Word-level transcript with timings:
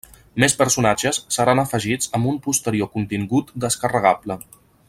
Més 0.43 0.55
personatges 0.61 1.19
seran 1.35 1.61
afegits 1.65 2.11
amb 2.19 2.31
un 2.33 2.41
posterior 2.49 2.93
contingut 2.97 3.55
descarregable. 3.67 4.43